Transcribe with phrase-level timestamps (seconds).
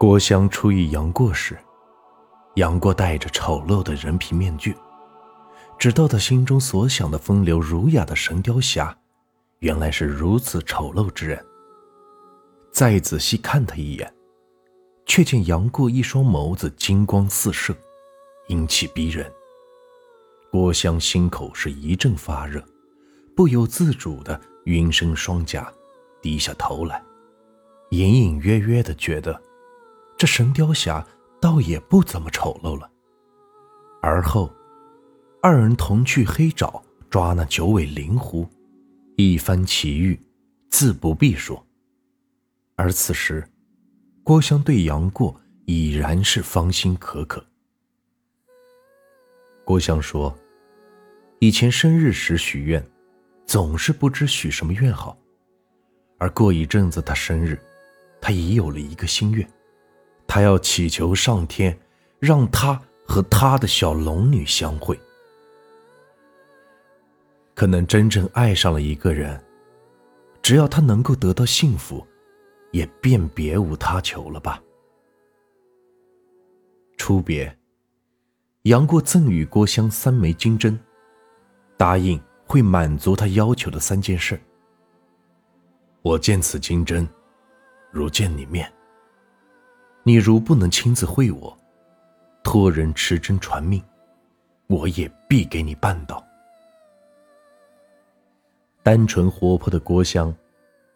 [0.00, 1.58] 郭襄初遇杨过时，
[2.54, 4.74] 杨过戴着丑陋的人皮面具，
[5.78, 8.96] 直到他心中所想的风流儒雅的神雕侠，
[9.58, 11.44] 原来是如此丑陋之人。
[12.72, 14.10] 再仔细看他一眼，
[15.04, 17.76] 却见杨过一双眸子金光四射，
[18.48, 19.30] 英气逼人。
[20.50, 22.64] 郭襄心口是一阵发热，
[23.36, 25.70] 不由自主的晕身双颊，
[26.22, 27.02] 低下头来，
[27.90, 29.38] 隐隐约约的觉得。
[30.20, 31.02] 这神雕侠
[31.40, 32.90] 倒也不怎么丑陋了。
[34.02, 34.52] 而后，
[35.40, 38.46] 二人同去黑沼抓那九尾灵狐，
[39.16, 40.20] 一番奇遇，
[40.68, 41.66] 自不必说。
[42.76, 43.42] 而此时，
[44.22, 45.34] 郭襄对杨过
[45.64, 47.42] 已然是芳心可可。
[49.64, 50.38] 郭襄说
[51.40, 52.86] ：“以前生日时许愿，
[53.46, 55.16] 总是不知许什么愿好。
[56.18, 57.58] 而过一阵子他生日，
[58.20, 59.50] 他已有了一个心愿。”
[60.32, 61.76] 他要祈求上天，
[62.20, 64.96] 让他和他的小龙女相会。
[67.52, 69.42] 可能真正爱上了一个人，
[70.40, 72.06] 只要他能够得到幸福，
[72.70, 74.62] 也便别无他求了吧。
[76.96, 77.58] 初别，
[78.62, 80.78] 杨过赠予郭襄三枚金针，
[81.76, 84.40] 答应会满足他要求的三件事。
[86.02, 87.04] 我见此金针，
[87.90, 88.72] 如见你面。
[90.02, 91.56] 你如不能亲自会我，
[92.42, 93.82] 托人持针传命，
[94.66, 96.24] 我也必给你办到。
[98.82, 100.34] 单纯活泼的郭襄，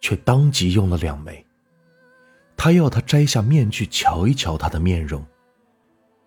[0.00, 1.44] 却当即用了两枚。
[2.56, 5.22] 他要他摘下面具瞧一瞧他的面容，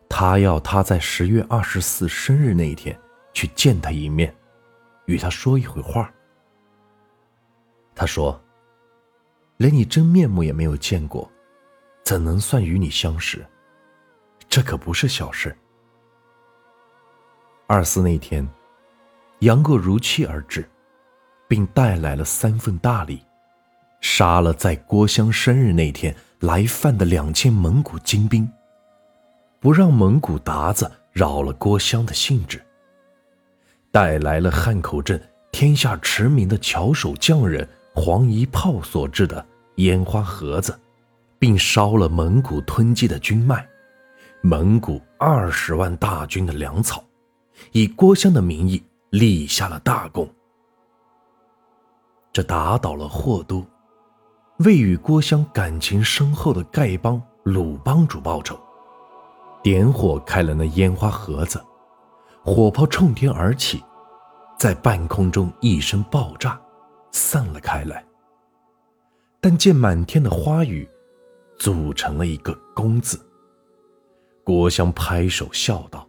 [0.07, 2.95] 他要他在十月二十四生日那一天
[3.33, 4.33] 去见他一面，
[5.05, 6.13] 与他说一会话。
[7.95, 8.39] 他说
[9.57, 11.27] ：“连你真面目也没有见过。”
[12.07, 13.45] 怎能算与你相识？
[14.47, 15.53] 这可不是小事。
[17.67, 18.47] 二四那天，
[19.39, 20.63] 杨过如期而至，
[21.49, 23.21] 并带来了三份大礼，
[23.99, 28.49] 杀了在郭襄生日那天来犯的两千蒙古精兵，
[29.59, 32.65] 不让蒙古鞑子扰了郭襄的兴致，
[33.91, 40.79] 带来了汉口镇天下驰名的巧手匠人黄一炮所制的烟花盒子。
[41.39, 43.67] 并烧了蒙古吞击的军脉，
[44.41, 47.03] 蒙古二十万大军的粮草，
[47.71, 50.27] 以郭襄的名义立下了大功。
[52.33, 53.65] 这打倒了霍都，
[54.59, 58.59] 为与郭襄感情深厚的丐帮鲁帮主报仇，
[59.63, 61.63] 点火开了那烟花盒子，
[62.43, 63.83] 火炮冲天而起，
[64.57, 66.59] 在半空中一声爆炸，
[67.11, 68.03] 散了开来。
[69.39, 70.87] 但见满天的花雨。
[71.57, 73.19] 组成了一个“公”字。
[74.43, 76.07] 郭襄拍手笑道：“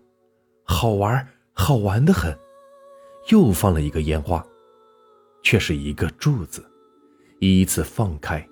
[0.64, 2.36] 好玩，好玩的很。”
[3.30, 4.44] 又放了一个烟花，
[5.42, 6.64] 却是一个“柱”字，
[7.40, 8.46] 依次放开，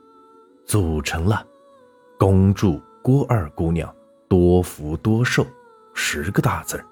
[0.67, 1.47] 组成了
[2.19, 3.95] “恭祝郭二姑娘
[4.29, 5.47] 多福多寿”
[5.95, 6.83] 十个大字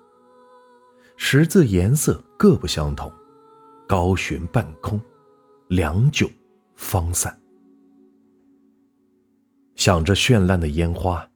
[1.16, 3.12] 十字颜色各不相同，
[3.87, 5.00] 高悬半空，
[5.69, 6.26] 良久
[6.75, 7.38] 方散。
[9.76, 11.28] 想着绚烂的烟花，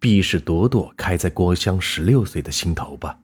[0.00, 3.18] 必是朵朵开在郭襄十六岁的心头吧。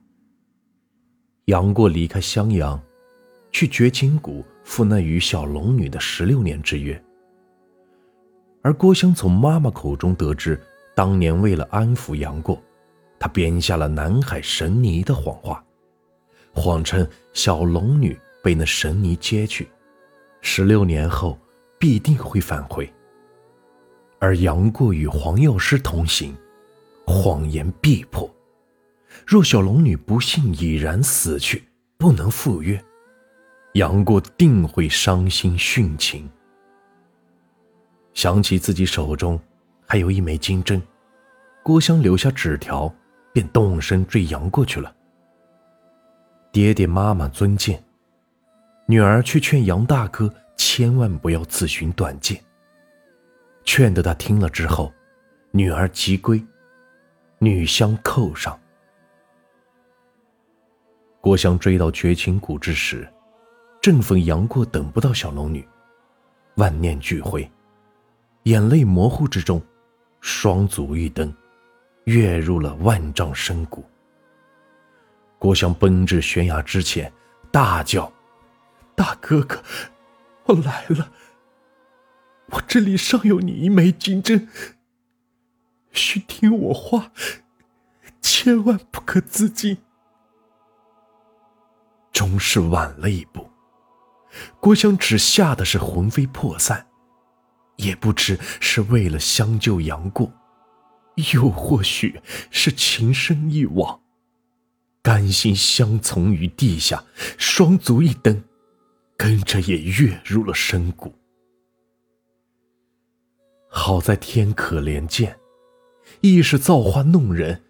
[1.45, 2.81] 杨过离开襄阳，
[3.51, 6.99] 去绝情谷赴那与小龙女的十六年之约。
[8.61, 10.59] 而郭襄从妈妈口中得知，
[10.95, 12.61] 当年为了安抚杨过，
[13.19, 15.63] 他编下了南海神尼的谎话，
[16.53, 19.67] 谎称小龙女被那神尼接去，
[20.41, 21.37] 十六年后
[21.79, 22.91] 必定会返回。
[24.19, 26.35] 而杨过与黄药师同行，
[27.05, 28.29] 谎言必破。
[29.25, 31.63] 若小龙女不幸已然死去，
[31.97, 32.83] 不能赴约，
[33.73, 36.29] 杨过定会伤心殉情。
[38.13, 39.39] 想起自己手中
[39.85, 40.81] 还有一枚金针，
[41.63, 42.93] 郭襄留下纸条，
[43.33, 44.93] 便动身追杨过去了。
[46.51, 47.83] 爹爹妈妈尊见，
[48.87, 52.41] 女儿却劝杨大哥千万不要自寻短见。
[53.65, 54.93] 劝得他听了之后，
[55.51, 56.41] 女儿即归，
[57.39, 58.57] 女相扣上。
[61.19, 63.11] 郭襄追到绝情谷之时，
[63.81, 65.67] 正逢杨过等不到小龙女，
[66.55, 67.51] 万念俱灰，
[68.43, 69.61] 眼泪模糊之中，
[70.21, 71.35] 双足一蹬，
[72.03, 73.83] 跃入了万丈深谷。
[75.39, 77.11] 郭襄奔至悬崖之前，
[77.51, 78.11] 大叫
[78.95, 79.59] ：“大哥哥，
[80.45, 81.11] 我来了！”
[82.51, 84.47] 我这里尚有你一枚金针，
[85.91, 87.11] 需听我话，
[88.21, 89.77] 千万不可自尽。
[92.13, 93.49] 终是晚了一步，
[94.59, 96.87] 郭襄只吓得是魂飞魄散，
[97.77, 100.31] 也不知是为了相救杨过，
[101.33, 102.21] 又或许
[102.51, 103.99] 是情深一往，
[105.01, 107.03] 甘心相从于地下，
[107.37, 108.43] 双足一蹬，
[109.17, 111.13] 跟着也跃入了深谷。
[113.77, 115.37] 好在天可怜见，
[116.21, 117.61] 亦是造化弄人，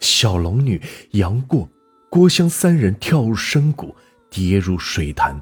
[0.00, 0.82] 小龙女
[1.12, 1.68] 杨过。
[2.10, 3.94] 郭襄三人跳入深谷，
[4.28, 5.40] 跌入水潭，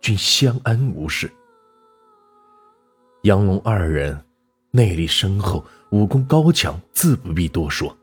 [0.00, 1.28] 均相安无事。
[3.24, 4.24] 杨龙二人
[4.70, 7.94] 内力深厚，武功高强，自不必多说。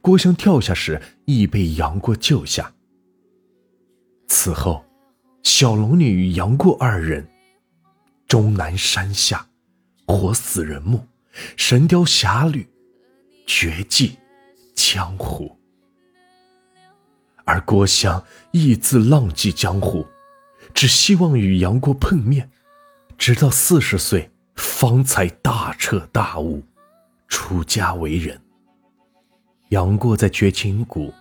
[0.00, 2.72] 郭襄跳下时，亦被杨过救下。
[4.28, 4.84] 此后，
[5.42, 7.28] 小龙女与杨过二人
[8.28, 9.46] 终南山下，
[10.06, 11.06] 活死人墓，
[11.56, 12.68] 神雕侠侣，
[13.46, 14.18] 绝迹
[14.74, 15.58] 江湖。
[17.44, 20.06] 而郭襄亦自浪迹江湖，
[20.72, 22.50] 只希望与杨过碰面，
[23.18, 26.62] 直到四十岁方才大彻大悟，
[27.28, 28.40] 出家为人。
[29.70, 31.12] 杨过在绝情谷，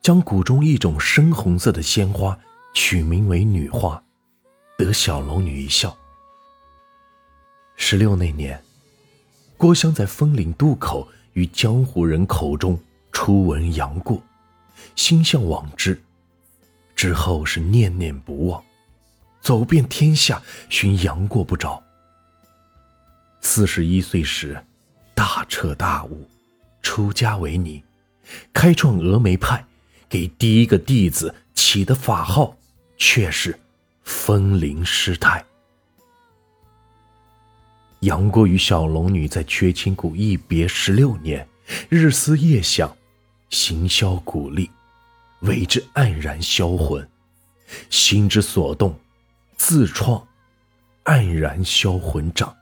[0.00, 2.38] 将谷中一种深红色的鲜花
[2.74, 4.02] 取名为女花，
[4.78, 5.96] 得小龙女一笑。
[7.82, 8.62] 十六那年，
[9.56, 12.78] 郭襄在风岭渡口与江湖人口中
[13.10, 14.22] 初闻杨过。
[14.94, 16.00] 心向往之，
[16.94, 18.62] 之后是念念不忘，
[19.40, 21.82] 走遍天下寻杨过不着。
[23.40, 24.62] 四十一岁时，
[25.14, 26.28] 大彻大悟，
[26.82, 27.82] 出家为尼，
[28.52, 29.64] 开创峨眉派，
[30.06, 32.54] 给第一个弟子起的法号
[32.98, 33.58] 却是
[34.04, 35.42] 风铃师太。
[38.00, 41.46] 杨过与小龙女在绝情谷一别十六年，
[41.90, 42.90] 日思夜想，
[43.50, 44.70] 行销鼓励。
[45.40, 47.06] 为之黯然销魂，
[47.90, 48.98] 心之所动，
[49.56, 50.26] 自创
[51.04, 52.54] 黯然销魂掌。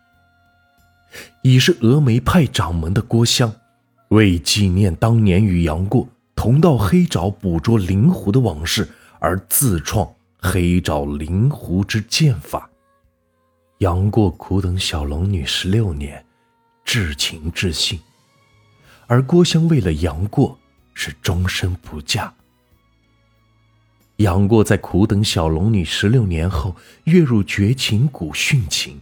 [1.42, 3.52] 已是峨眉派掌门的郭襄，
[4.08, 8.88] 为纪念当年与杨过同到黑沼捕捉灵狐的往事，
[9.20, 10.08] 而自创
[10.38, 12.67] 黑沼灵狐之剑法。
[13.78, 16.24] 杨过苦等小龙女十六年，
[16.84, 17.96] 至情至性，
[19.06, 20.58] 而郭襄为了杨过，
[20.94, 22.34] 是终身不嫁。
[24.16, 29.00] 杨过在苦等小龙女十六年后，跃入绝情谷殉情。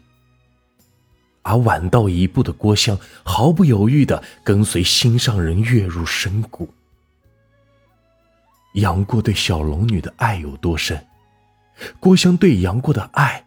[1.40, 6.68] 而晚到一步的郭襄，毫不犹豫的跟随心上人跃入深谷。
[8.74, 11.02] 杨过对小龙女的爱有多深，
[11.98, 13.45] 郭襄对杨过的爱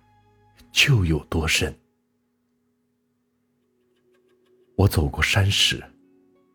[0.72, 1.78] 就有多深。
[4.76, 5.84] 我走过山时，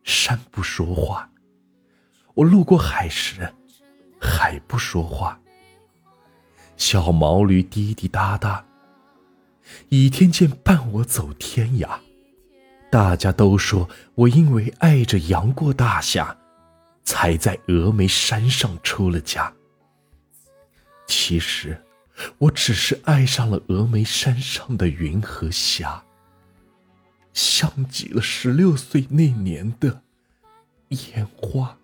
[0.02, 1.28] 山不说话；
[2.34, 3.52] 我路过海时，
[4.20, 5.38] 海不说话，
[6.76, 8.64] 小毛驴滴滴答答。
[9.88, 11.99] 倚天剑伴我走天涯，
[12.90, 16.37] 大家都说我因为爱着杨过大侠，
[17.02, 19.52] 才在峨眉山上出了家。
[21.06, 21.83] 其实，
[22.38, 26.04] 我只是爱上了峨眉山上的云和霞，
[27.33, 30.02] 像极了十六岁那年的
[30.88, 31.76] 烟花。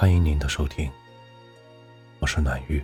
[0.00, 0.90] 欢迎您的收听，
[2.20, 2.82] 我是暖玉，